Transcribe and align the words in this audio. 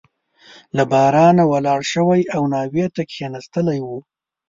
له 0.75 0.83
بارانه 0.91 1.43
ولاړ 1.53 1.81
شوی 1.93 2.21
او 2.35 2.41
ناوې 2.53 2.85
ته 2.95 3.01
کښېنستلی 3.09 3.79
وو. 3.85 3.97